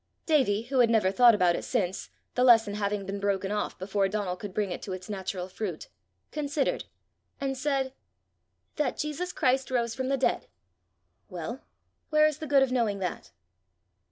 Davie, 0.25 0.63
who 0.63 0.79
had 0.79 0.89
never 0.89 1.11
thought 1.11 1.35
about 1.35 1.55
it 1.55 1.61
since, 1.63 2.09
the 2.33 2.43
lesson 2.43 2.73
having 2.73 3.05
been 3.05 3.19
broken 3.19 3.51
off 3.51 3.77
before 3.77 4.07
Donal 4.09 4.35
could 4.35 4.51
bring 4.51 4.71
it 4.71 4.81
to 4.81 4.93
its 4.93 5.09
natural 5.11 5.47
fruit, 5.47 5.89
considered, 6.31 6.85
and 7.39 7.55
said, 7.55 7.93
"That 8.77 8.97
Jesus 8.97 9.31
Christ 9.31 9.69
rose 9.69 9.93
from 9.93 10.07
the 10.09 10.17
dead." 10.17 10.47
"Well 11.29 11.61
where 12.09 12.25
is 12.25 12.39
the 12.39 12.47
good 12.47 12.63
of 12.63 12.71
knowing 12.71 12.97
that?" 12.97 13.29